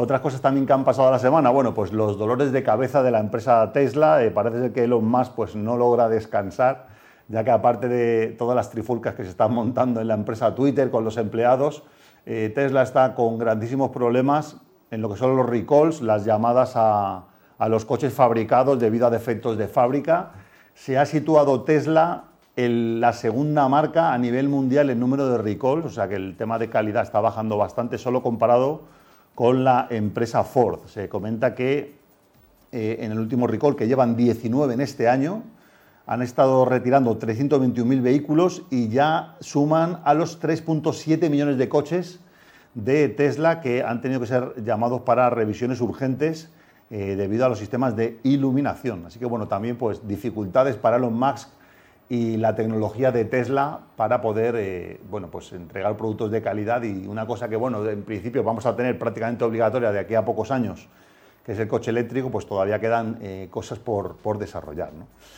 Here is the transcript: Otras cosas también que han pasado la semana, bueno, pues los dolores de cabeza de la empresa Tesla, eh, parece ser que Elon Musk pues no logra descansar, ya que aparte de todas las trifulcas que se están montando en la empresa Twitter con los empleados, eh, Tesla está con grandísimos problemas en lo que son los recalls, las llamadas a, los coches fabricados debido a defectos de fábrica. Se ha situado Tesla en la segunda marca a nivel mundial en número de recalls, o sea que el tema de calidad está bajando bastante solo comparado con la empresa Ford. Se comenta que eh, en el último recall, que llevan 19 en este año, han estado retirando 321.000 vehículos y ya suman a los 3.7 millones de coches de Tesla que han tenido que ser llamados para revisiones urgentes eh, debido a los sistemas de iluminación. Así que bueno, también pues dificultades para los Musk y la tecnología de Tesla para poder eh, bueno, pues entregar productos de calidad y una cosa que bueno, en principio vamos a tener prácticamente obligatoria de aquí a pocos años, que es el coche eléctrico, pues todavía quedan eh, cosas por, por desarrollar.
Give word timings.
Otras 0.00 0.20
cosas 0.20 0.40
también 0.40 0.64
que 0.64 0.72
han 0.72 0.84
pasado 0.84 1.10
la 1.10 1.18
semana, 1.18 1.50
bueno, 1.50 1.74
pues 1.74 1.92
los 1.92 2.16
dolores 2.16 2.52
de 2.52 2.62
cabeza 2.62 3.02
de 3.02 3.10
la 3.10 3.18
empresa 3.18 3.72
Tesla, 3.72 4.22
eh, 4.22 4.30
parece 4.30 4.60
ser 4.60 4.72
que 4.72 4.84
Elon 4.84 5.04
Musk 5.04 5.32
pues 5.32 5.56
no 5.56 5.76
logra 5.76 6.08
descansar, 6.08 6.86
ya 7.26 7.42
que 7.42 7.50
aparte 7.50 7.88
de 7.88 8.28
todas 8.28 8.54
las 8.54 8.70
trifulcas 8.70 9.16
que 9.16 9.24
se 9.24 9.30
están 9.30 9.52
montando 9.52 10.00
en 10.00 10.06
la 10.06 10.14
empresa 10.14 10.54
Twitter 10.54 10.92
con 10.92 11.02
los 11.02 11.16
empleados, 11.16 11.82
eh, 12.26 12.52
Tesla 12.54 12.82
está 12.82 13.16
con 13.16 13.38
grandísimos 13.38 13.90
problemas 13.90 14.58
en 14.92 15.02
lo 15.02 15.08
que 15.08 15.16
son 15.16 15.36
los 15.36 15.44
recalls, 15.44 16.00
las 16.00 16.24
llamadas 16.24 16.74
a, 16.76 17.24
los 17.68 17.84
coches 17.84 18.14
fabricados 18.14 18.78
debido 18.78 19.08
a 19.08 19.10
defectos 19.10 19.58
de 19.58 19.66
fábrica. 19.66 20.30
Se 20.74 20.96
ha 20.96 21.06
situado 21.06 21.62
Tesla 21.64 22.26
en 22.54 23.00
la 23.00 23.12
segunda 23.12 23.68
marca 23.68 24.12
a 24.12 24.18
nivel 24.18 24.48
mundial 24.48 24.90
en 24.90 25.00
número 25.00 25.28
de 25.28 25.38
recalls, 25.38 25.86
o 25.86 25.90
sea 25.90 26.06
que 26.06 26.14
el 26.14 26.36
tema 26.36 26.56
de 26.60 26.70
calidad 26.70 27.02
está 27.02 27.18
bajando 27.18 27.56
bastante 27.56 27.98
solo 27.98 28.22
comparado 28.22 28.96
con 29.38 29.62
la 29.62 29.86
empresa 29.90 30.42
Ford. 30.42 30.80
Se 30.88 31.08
comenta 31.08 31.54
que 31.54 31.94
eh, 32.72 32.96
en 32.98 33.12
el 33.12 33.20
último 33.20 33.46
recall, 33.46 33.76
que 33.76 33.86
llevan 33.86 34.16
19 34.16 34.74
en 34.74 34.80
este 34.80 35.08
año, 35.08 35.44
han 36.08 36.22
estado 36.22 36.64
retirando 36.64 37.16
321.000 37.20 38.02
vehículos 38.02 38.64
y 38.68 38.88
ya 38.88 39.36
suman 39.38 40.00
a 40.02 40.14
los 40.14 40.42
3.7 40.42 41.30
millones 41.30 41.56
de 41.56 41.68
coches 41.68 42.18
de 42.74 43.08
Tesla 43.10 43.60
que 43.60 43.84
han 43.84 44.00
tenido 44.00 44.18
que 44.18 44.26
ser 44.26 44.54
llamados 44.64 45.02
para 45.02 45.30
revisiones 45.30 45.80
urgentes 45.80 46.50
eh, 46.90 47.14
debido 47.14 47.46
a 47.46 47.48
los 47.48 47.60
sistemas 47.60 47.94
de 47.94 48.18
iluminación. 48.24 49.06
Así 49.06 49.20
que 49.20 49.26
bueno, 49.26 49.46
también 49.46 49.76
pues 49.76 50.08
dificultades 50.08 50.74
para 50.74 50.98
los 50.98 51.12
Musk 51.12 51.48
y 52.08 52.38
la 52.38 52.54
tecnología 52.54 53.12
de 53.12 53.24
Tesla 53.24 53.80
para 53.96 54.20
poder 54.22 54.54
eh, 54.56 55.00
bueno, 55.10 55.28
pues 55.28 55.52
entregar 55.52 55.96
productos 55.96 56.30
de 56.30 56.40
calidad 56.40 56.82
y 56.82 57.06
una 57.06 57.26
cosa 57.26 57.48
que 57.48 57.56
bueno, 57.56 57.86
en 57.86 58.02
principio 58.02 58.42
vamos 58.42 58.64
a 58.66 58.74
tener 58.74 58.98
prácticamente 58.98 59.44
obligatoria 59.44 59.92
de 59.92 59.98
aquí 59.98 60.14
a 60.14 60.24
pocos 60.24 60.50
años, 60.50 60.88
que 61.44 61.52
es 61.52 61.58
el 61.58 61.68
coche 61.68 61.90
eléctrico, 61.90 62.30
pues 62.30 62.46
todavía 62.46 62.80
quedan 62.80 63.18
eh, 63.20 63.48
cosas 63.50 63.78
por, 63.78 64.16
por 64.16 64.38
desarrollar. 64.38 64.90